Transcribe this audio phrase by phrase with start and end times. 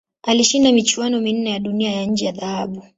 [0.23, 2.83] Alishinda michuano minne ya Dunia ya nje ya dhahabu.